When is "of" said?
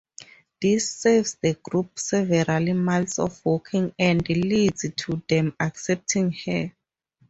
3.19-3.39